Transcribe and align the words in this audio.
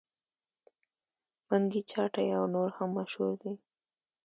منګي 1.47 1.81
چاټۍ 1.91 2.27
او 2.37 2.43
نور 2.55 2.69
هم 2.77 2.89
مشهور 2.97 3.33
دي. 3.41 3.53